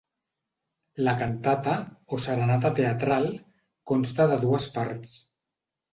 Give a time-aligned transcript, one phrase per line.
[1.07, 1.75] La cantata,
[2.17, 3.29] o serenata teatral,
[3.93, 5.13] consta de dues parts.